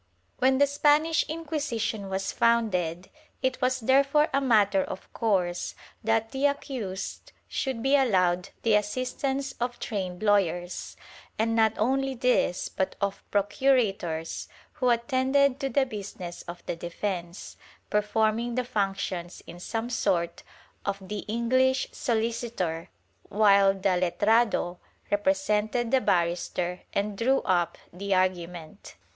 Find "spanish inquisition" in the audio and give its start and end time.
0.65-2.09